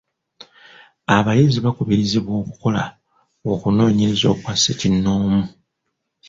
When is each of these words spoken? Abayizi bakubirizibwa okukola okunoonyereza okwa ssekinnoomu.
Abayizi 1.17 1.59
bakubirizibwa 1.65 2.31
okukola 2.41 2.83
okunoonyereza 3.51 4.25
okwa 4.33 4.53
ssekinnoomu. 4.57 5.41